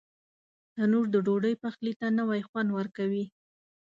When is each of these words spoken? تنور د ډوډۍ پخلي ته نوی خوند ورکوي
تنور 0.73 1.05
د 1.11 1.15
ډوډۍ 1.25 1.53
پخلي 1.63 1.93
ته 1.99 2.07
نوی 2.19 2.41
خوند 2.47 2.69
ورکوي 2.77 3.25